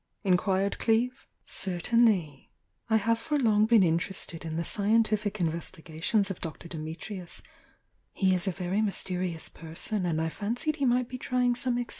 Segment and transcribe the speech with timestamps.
[0.23, 1.27] inquired Cleeve.
[1.45, 2.49] "Certainly!
[2.89, 6.67] I have for long been interested m the scientific investigations of Dr.
[6.67, 7.43] Dimitrius—
[8.11, 11.67] he is a very mysterious person, and I fancied he might be trying some experiment
[11.67, 11.89] on this lady.